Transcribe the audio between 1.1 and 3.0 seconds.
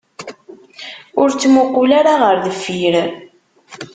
Ur ttmuqqul ara ɣer deffir.